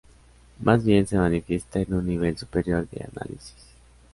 Más 0.63 0.83
bien 0.83 1.05
se 1.05 1.15
manifiesta 1.19 1.79
en 1.79 1.93
un 1.93 2.07
nivel 2.07 2.35
superior 2.35 2.89
de 2.89 3.03
análisis. 3.05 3.67